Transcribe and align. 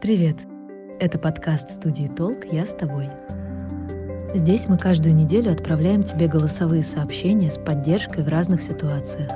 Привет! 0.00 0.38
Это 0.98 1.18
подкаст 1.18 1.72
студии 1.72 2.08
«Толк. 2.08 2.46
Я 2.50 2.64
с 2.64 2.72
тобой». 2.72 3.10
Здесь 4.34 4.66
мы 4.66 4.78
каждую 4.78 5.14
неделю 5.14 5.52
отправляем 5.52 6.02
тебе 6.02 6.26
голосовые 6.26 6.82
сообщения 6.82 7.50
с 7.50 7.58
поддержкой 7.58 8.24
в 8.24 8.28
разных 8.28 8.62
ситуациях. 8.62 9.30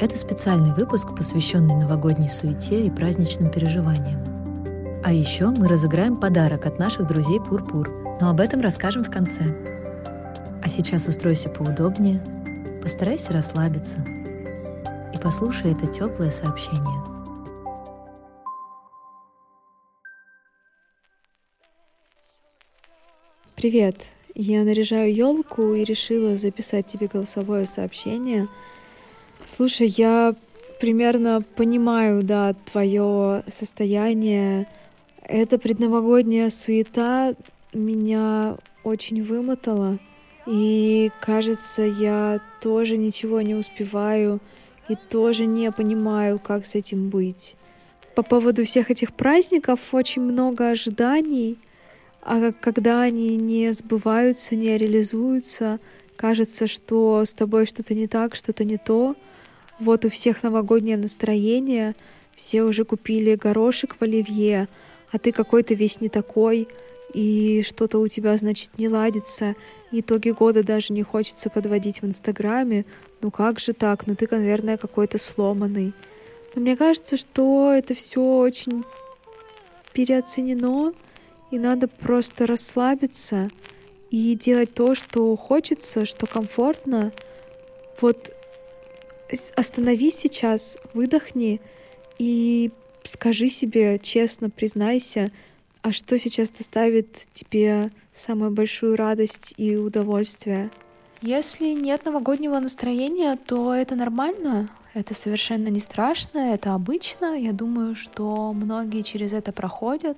Это 0.00 0.16
специальный 0.16 0.72
выпуск, 0.72 1.14
посвященный 1.14 1.74
новогодней 1.74 2.30
суете 2.30 2.86
и 2.86 2.90
праздничным 2.90 3.50
переживаниям. 3.50 5.02
А 5.04 5.12
еще 5.12 5.50
мы 5.50 5.68
разыграем 5.68 6.16
подарок 6.16 6.64
от 6.64 6.78
наших 6.78 7.06
друзей 7.06 7.38
Пурпур, 7.38 8.16
но 8.18 8.30
об 8.30 8.40
этом 8.40 8.62
расскажем 8.62 9.04
в 9.04 9.10
конце. 9.10 9.44
А 10.62 10.68
сейчас 10.70 11.06
устройся 11.06 11.50
поудобнее, 11.50 12.18
постарайся 12.82 13.34
расслабиться 13.34 13.98
и 15.12 15.18
послушай 15.18 15.72
это 15.72 15.86
теплое 15.86 16.30
сообщение. 16.30 17.19
Привет! 23.60 23.96
Я 24.34 24.64
наряжаю 24.64 25.14
елку 25.14 25.74
и 25.74 25.84
решила 25.84 26.38
записать 26.38 26.86
тебе 26.86 27.08
голосовое 27.08 27.66
сообщение. 27.66 28.48
Слушай, 29.44 29.88
я 29.88 30.34
примерно 30.80 31.42
понимаю, 31.56 32.22
да, 32.22 32.54
твое 32.72 33.44
состояние. 33.54 34.66
Эта 35.22 35.58
предновогодняя 35.58 36.48
суета 36.48 37.34
меня 37.74 38.56
очень 38.82 39.22
вымотала. 39.22 39.98
И 40.46 41.10
кажется, 41.20 41.82
я 41.82 42.40
тоже 42.62 42.96
ничего 42.96 43.42
не 43.42 43.54
успеваю 43.54 44.40
и 44.88 44.96
тоже 45.10 45.44
не 45.44 45.70
понимаю, 45.70 46.38
как 46.38 46.64
с 46.64 46.74
этим 46.74 47.10
быть. 47.10 47.56
По 48.14 48.22
поводу 48.22 48.64
всех 48.64 48.90
этих 48.90 49.12
праздников 49.12 49.80
очень 49.92 50.22
много 50.22 50.70
ожиданий— 50.70 51.58
а 52.22 52.52
когда 52.52 53.02
они 53.02 53.36
не 53.36 53.72
сбываются, 53.72 54.56
не 54.56 54.76
реализуются, 54.76 55.78
кажется, 56.16 56.66
что 56.66 57.24
с 57.24 57.32
тобой 57.32 57.66
что-то 57.66 57.94
не 57.94 58.06
так, 58.06 58.34
что-то 58.34 58.64
не 58.64 58.76
то. 58.76 59.16
Вот 59.78 60.04
у 60.04 60.10
всех 60.10 60.42
новогоднее 60.42 60.98
настроение, 60.98 61.94
все 62.34 62.62
уже 62.62 62.84
купили 62.84 63.34
горошек 63.34 63.96
в 63.96 64.02
оливье, 64.02 64.68
а 65.10 65.18
ты 65.18 65.32
какой-то 65.32 65.74
весь 65.74 66.00
не 66.00 66.08
такой, 66.08 66.68
и 67.14 67.62
что-то 67.66 67.98
у 67.98 68.08
тебя, 68.08 68.36
значит, 68.36 68.70
не 68.78 68.88
ладится, 68.88 69.56
итоги 69.90 70.30
года 70.30 70.62
даже 70.62 70.92
не 70.92 71.02
хочется 71.02 71.50
подводить 71.50 72.02
в 72.02 72.06
Инстаграме. 72.06 72.84
Ну 73.20 73.30
как 73.30 73.58
же 73.58 73.72
так? 73.72 74.06
Ну 74.06 74.14
ты, 74.14 74.28
наверное, 74.30 74.76
какой-то 74.76 75.18
сломанный. 75.18 75.92
Но 76.54 76.60
мне 76.60 76.76
кажется, 76.76 77.16
что 77.16 77.72
это 77.72 77.94
все 77.94 78.20
очень 78.20 78.84
переоценено, 79.92 80.92
и 81.50 81.58
надо 81.58 81.88
просто 81.88 82.46
расслабиться 82.46 83.50
и 84.10 84.34
делать 84.34 84.74
то, 84.74 84.94
что 84.94 85.36
хочется, 85.36 86.04
что 86.04 86.26
комфортно. 86.26 87.12
Вот 88.00 88.32
остановись 89.54 90.16
сейчас, 90.16 90.78
выдохни 90.94 91.60
и 92.18 92.70
скажи 93.04 93.48
себе 93.48 93.98
честно, 93.98 94.50
признайся, 94.50 95.30
а 95.82 95.92
что 95.92 96.18
сейчас 96.18 96.50
доставит 96.50 97.26
тебе 97.32 97.90
самую 98.12 98.50
большую 98.50 98.96
радость 98.96 99.54
и 99.56 99.76
удовольствие? 99.76 100.70
Если 101.22 101.72
нет 101.72 102.04
новогоднего 102.04 102.58
настроения, 102.58 103.36
то 103.36 103.74
это 103.74 103.94
нормально, 103.94 104.70
это 104.94 105.14
совершенно 105.14 105.68
не 105.68 105.80
страшно, 105.80 106.38
это 106.54 106.74
обычно. 106.74 107.38
Я 107.38 107.52
думаю, 107.52 107.94
что 107.94 108.52
многие 108.52 109.02
через 109.02 109.32
это 109.32 109.52
проходят. 109.52 110.16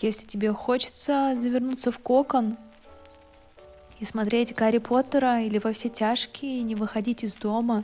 Если 0.00 0.26
тебе 0.26 0.52
хочется 0.52 1.36
завернуться 1.38 1.90
в 1.90 1.98
кокон 1.98 2.56
и 3.98 4.04
смотреть 4.04 4.54
Гарри 4.54 4.78
Поттера 4.78 5.40
или 5.40 5.58
во 5.58 5.72
все 5.72 5.88
тяжкие, 5.88 6.62
не 6.62 6.76
выходить 6.76 7.24
из 7.24 7.34
дома, 7.34 7.82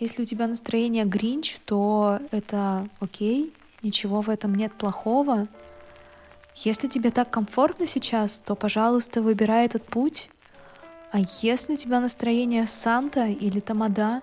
если 0.00 0.22
у 0.22 0.26
тебя 0.26 0.48
настроение 0.48 1.04
Гринч, 1.04 1.58
то 1.64 2.18
это 2.32 2.88
окей, 2.98 3.52
ничего 3.82 4.22
в 4.22 4.28
этом 4.28 4.56
нет 4.56 4.72
плохого. 4.74 5.46
Если 6.56 6.88
тебе 6.88 7.10
так 7.10 7.30
комфортно 7.30 7.86
сейчас, 7.86 8.40
то, 8.44 8.56
пожалуйста, 8.56 9.22
выбирай 9.22 9.66
этот 9.66 9.84
путь. 9.84 10.30
А 11.12 11.20
если 11.42 11.74
у 11.74 11.76
тебя 11.76 12.00
настроение 12.00 12.66
Санта 12.66 13.26
или 13.26 13.60
Тамада, 13.60 14.22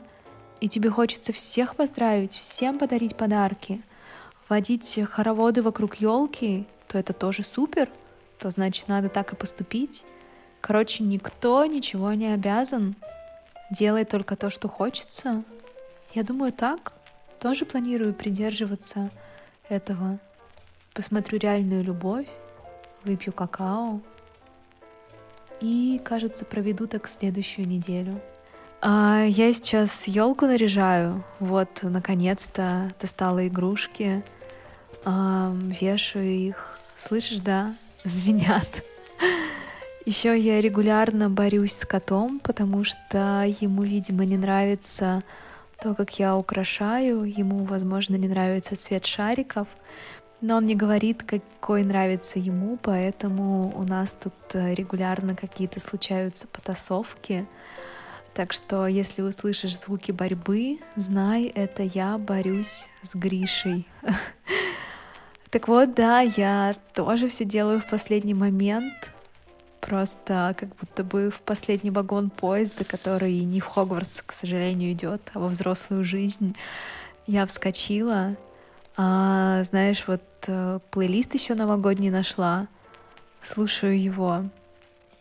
и 0.59 0.67
тебе 0.67 0.89
хочется 0.89 1.31
всех 1.31 1.75
поздравить, 1.75 2.35
всем 2.35 2.79
подарить 2.79 3.15
подарки, 3.15 3.81
водить 4.49 4.99
хороводы 5.09 5.61
вокруг 5.61 5.95
елки 5.95 6.67
то 6.87 6.97
это 6.97 7.13
тоже 7.13 7.43
супер, 7.43 7.89
то 8.39 8.49
значит 8.49 8.87
надо 8.87 9.09
так 9.09 9.33
и 9.33 9.35
поступить. 9.35 10.03
Короче, 10.61 11.03
никто 11.03 11.65
ничего 11.65 12.13
не 12.13 12.33
обязан. 12.33 12.95
Делай 13.71 14.05
только 14.05 14.35
то, 14.35 14.49
что 14.49 14.67
хочется. 14.67 15.43
Я 16.13 16.23
думаю, 16.23 16.53
так. 16.53 16.93
Тоже 17.39 17.65
планирую 17.65 18.13
придерживаться 18.13 19.09
этого. 19.67 20.19
Посмотрю 20.93 21.39
реальную 21.39 21.83
любовь, 21.83 22.27
выпью 23.03 23.33
какао. 23.33 23.99
И, 25.59 25.99
кажется, 26.03 26.45
проведу 26.45 26.87
так 26.87 27.07
следующую 27.07 27.67
неделю. 27.67 28.21
А 28.81 29.23
я 29.25 29.53
сейчас 29.53 30.03
елку 30.07 30.45
наряжаю. 30.45 31.23
Вот, 31.39 31.79
наконец-то 31.83 32.93
достала 32.99 33.47
игрушки, 33.47 34.23
а, 35.05 35.53
вешаю 35.53 36.27
их 36.27 36.77
Слышишь, 37.05 37.39
да? 37.39 37.75
Звенят. 38.05 38.81
Еще 40.05 40.39
я 40.39 40.61
регулярно 40.61 41.29
борюсь 41.29 41.73
с 41.73 41.85
котом, 41.85 42.39
потому 42.39 42.85
что 42.85 43.43
ему, 43.59 43.81
видимо, 43.81 44.23
не 44.23 44.37
нравится 44.37 45.21
то, 45.81 45.95
как 45.95 46.17
я 46.17 46.37
украшаю. 46.37 47.25
Ему, 47.25 47.65
возможно, 47.65 48.15
не 48.15 48.29
нравится 48.29 48.77
цвет 48.77 49.05
шариков. 49.05 49.67
Но 50.39 50.55
он 50.55 50.65
не 50.65 50.75
говорит, 50.75 51.23
какой 51.23 51.83
нравится 51.83 52.39
ему, 52.39 52.79
поэтому 52.81 53.77
у 53.77 53.83
нас 53.83 54.13
тут 54.13 54.33
э, 54.53 54.73
регулярно 54.73 55.35
какие-то 55.35 55.81
случаются 55.81 56.47
потасовки. 56.47 57.45
Так 58.33 58.53
что, 58.53 58.87
если 58.87 59.21
услышишь 59.21 59.77
звуки 59.77 60.11
борьбы, 60.11 60.79
знай, 60.95 61.47
это 61.47 61.83
я 61.83 62.17
борюсь 62.17 62.87
с 63.01 63.13
Гришей. 63.13 63.87
Так 65.53 65.67
вот, 65.67 65.93
да, 65.93 66.21
я 66.21 66.73
тоже 66.95 67.29
все 67.29 67.45
делаю 67.45 67.79
в 67.79 67.85
последний 67.87 68.33
момент. 68.33 69.11
Просто 69.81 70.55
как 70.57 70.75
будто 70.77 71.03
бы 71.03 71.29
в 71.29 71.41
последний 71.41 71.91
вагон 71.91 72.31
поезда, 72.31 72.83
который 72.83 73.39
не 73.41 73.59
в 73.59 73.67
Хогвартс, 73.67 74.23
к 74.23 74.33
сожалению, 74.33 74.93
идет, 74.93 75.21
а 75.35 75.39
во 75.39 75.49
взрослую 75.49 76.05
жизнь. 76.05 76.55
Я 77.27 77.45
вскочила, 77.45 78.35
а, 78.97 79.63
знаешь, 79.65 80.05
вот 80.07 80.23
э, 80.47 80.79
плейлист 80.89 81.35
еще 81.35 81.53
новогодний 81.53 82.09
нашла, 82.09 82.67
слушаю 83.43 84.01
его. 84.01 84.45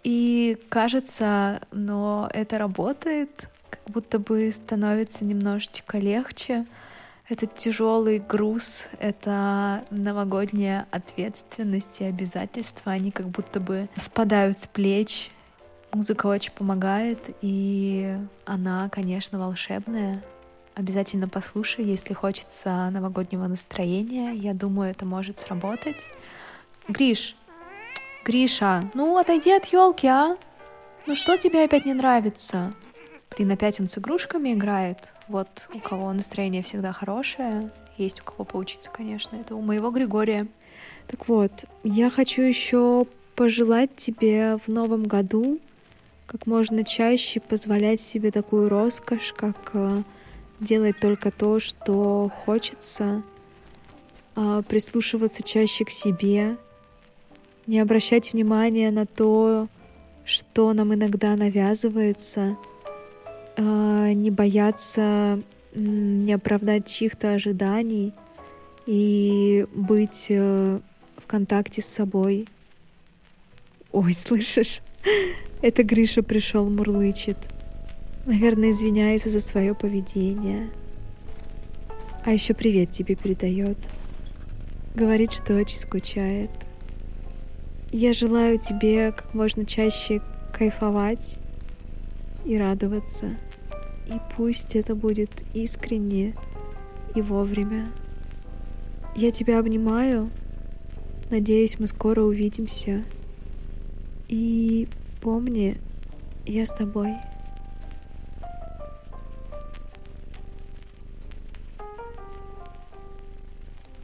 И 0.02 0.56
кажется, 0.70 1.61
но 1.73 2.31
это 2.32 2.56
работает, 2.56 3.50
как 3.69 3.82
будто 3.84 4.19
бы 4.19 4.50
становится 4.50 5.26
немножечко 5.26 5.99
легче. 5.99 6.64
Этот 7.28 7.56
тяжелый 7.56 8.19
груз, 8.19 8.84
это 8.98 9.84
новогодняя 9.90 10.86
ответственность 10.90 12.00
и 12.00 12.04
обязательства, 12.04 12.92
они 12.92 13.10
как 13.10 13.28
будто 13.28 13.60
бы 13.60 13.88
спадают 13.96 14.60
с 14.60 14.66
плеч. 14.66 15.30
Музыка 15.92 16.26
очень 16.26 16.52
помогает, 16.52 17.34
и 17.40 18.16
она, 18.44 18.88
конечно, 18.88 19.38
волшебная. 19.38 20.22
Обязательно 20.74 21.28
послушай, 21.28 21.84
если 21.84 22.14
хочется 22.14 22.90
новогоднего 22.90 23.46
настроения. 23.46 24.32
Я 24.32 24.54
думаю, 24.54 24.90
это 24.90 25.04
может 25.04 25.38
сработать. 25.38 26.08
Гриш, 26.88 27.36
Гриша, 28.24 28.90
ну 28.94 29.16
отойди 29.16 29.52
от 29.52 29.66
елки, 29.66 30.06
а? 30.08 30.36
Ну 31.06 31.14
что 31.14 31.36
тебе 31.36 31.64
опять 31.64 31.84
не 31.84 31.94
нравится? 31.94 32.72
Блин, 33.37 33.50
опять 33.50 33.81
он 33.81 33.88
с 33.88 33.99
игрушками 33.99 34.52
играет. 34.52 35.12
Вот 35.29 35.69
у 35.75 35.79
кого 35.79 36.12
настроение 36.12 36.62
всегда 36.62 36.93
хорошее. 36.93 37.70
Есть 37.96 38.20
у 38.20 38.25
кого 38.25 38.44
поучиться, 38.44 38.90
конечно. 38.90 39.37
Это 39.37 39.55
у 39.55 39.62
моего 39.62 39.90
Григория. 39.90 40.46
Так 41.06 41.29
вот, 41.29 41.64
я 41.82 42.11
хочу 42.11 42.43
еще 42.43 43.06
пожелать 43.34 43.96
тебе 43.96 44.58
в 44.64 44.69
новом 44.69 45.05
году 45.05 45.61
как 46.26 46.46
можно 46.46 46.82
чаще 46.82 47.40
позволять 47.40 48.00
себе 48.00 48.31
такую 48.31 48.70
роскошь, 48.70 49.34
как 49.37 49.70
э, 49.75 50.02
делать 50.61 50.99
только 50.99 51.31
то, 51.31 51.61
что 51.61 52.31
хочется, 52.44 53.23
э, 54.37 54.62
прислушиваться 54.67 55.43
чаще 55.43 55.84
к 55.84 55.90
себе, 55.90 56.56
не 57.67 57.81
обращать 57.81 58.32
внимания 58.32 58.90
на 58.90 59.05
то, 59.05 59.69
что 60.25 60.73
нам 60.73 60.94
иногда 60.94 61.37
навязывается, 61.37 62.40
а, 62.50 62.71
не 63.58 64.31
бояться 64.31 65.40
не 65.75 66.32
оправдать 66.32 66.87
чьих-то 66.87 67.32
ожиданий 67.32 68.12
и 68.87 69.66
быть 69.75 70.26
э, 70.28 70.81
в 71.16 71.26
контакте 71.26 71.82
с 71.82 71.87
собой. 71.87 72.49
Ой, 73.90 74.12
слышишь? 74.26 74.81
Это 75.60 75.82
Гриша 75.82 76.22
пришел, 76.22 76.69
мурлычет. 76.69 77.38
Наверное, 78.26 78.70
извиняется 78.70 79.31
за 79.31 79.40
свое 79.40 79.75
поведение. 79.75 80.70
А 82.25 82.32
еще 82.32 82.55
привет 82.55 82.90
тебе 82.90 83.16
передает. 83.16 83.78
Говорит, 84.94 85.32
что 85.32 85.56
очень 85.56 85.78
скучает. 85.78 86.50
Я 87.90 88.12
желаю 88.12 88.58
тебе 88.58 89.12
как 89.12 89.34
можно 89.34 89.66
чаще 89.66 90.22
кайфовать 90.52 91.38
и 92.44 92.58
радоваться. 92.58 93.36
И 94.06 94.20
пусть 94.36 94.74
это 94.76 94.94
будет 94.94 95.30
искренне 95.54 96.34
и 97.14 97.22
вовремя. 97.22 97.90
Я 99.14 99.30
тебя 99.30 99.58
обнимаю. 99.58 100.30
Надеюсь, 101.30 101.78
мы 101.78 101.86
скоро 101.86 102.22
увидимся. 102.22 103.04
И 104.28 104.88
помни, 105.20 105.80
я 106.46 106.66
с 106.66 106.70
тобой. 106.70 107.14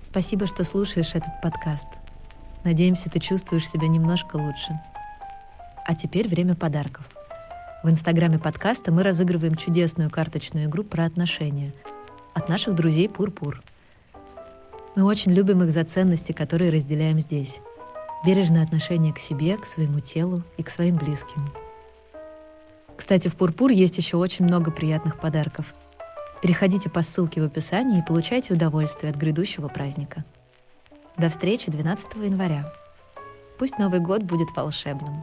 Спасибо, 0.00 0.46
что 0.46 0.64
слушаешь 0.64 1.14
этот 1.14 1.40
подкаст. 1.42 1.88
Надеемся, 2.64 3.10
ты 3.10 3.18
чувствуешь 3.18 3.68
себя 3.68 3.88
немножко 3.88 4.36
лучше. 4.36 4.72
А 5.86 5.94
теперь 5.94 6.28
время 6.28 6.54
подарков. 6.54 7.06
В 7.84 7.88
инстаграме 7.88 8.40
подкаста 8.40 8.90
мы 8.90 9.04
разыгрываем 9.04 9.54
чудесную 9.54 10.10
карточную 10.10 10.66
игру 10.66 10.82
про 10.82 11.04
отношения 11.04 11.72
от 12.34 12.48
наших 12.48 12.74
друзей 12.74 13.08
Пурпур. 13.08 13.62
Мы 14.96 15.04
очень 15.04 15.32
любим 15.32 15.62
их 15.62 15.70
за 15.70 15.84
ценности, 15.84 16.32
которые 16.32 16.72
разделяем 16.72 17.20
здесь. 17.20 17.60
Бережное 18.26 18.64
отношение 18.64 19.14
к 19.14 19.20
себе, 19.20 19.56
к 19.56 19.64
своему 19.64 20.00
телу 20.00 20.42
и 20.56 20.64
к 20.64 20.70
своим 20.70 20.96
близким. 20.96 21.52
Кстати, 22.96 23.28
в 23.28 23.36
Пурпур 23.36 23.70
есть 23.70 23.96
еще 23.96 24.16
очень 24.16 24.44
много 24.44 24.72
приятных 24.72 25.20
подарков. 25.20 25.72
Переходите 26.42 26.90
по 26.90 27.02
ссылке 27.02 27.40
в 27.40 27.44
описании 27.44 28.00
и 28.00 28.04
получайте 28.04 28.54
удовольствие 28.54 29.10
от 29.10 29.16
грядущего 29.16 29.68
праздника. 29.68 30.24
До 31.16 31.28
встречи 31.28 31.70
12 31.70 32.08
января. 32.24 32.72
Пусть 33.56 33.78
Новый 33.78 34.00
год 34.00 34.24
будет 34.24 34.48
волшебным. 34.56 35.22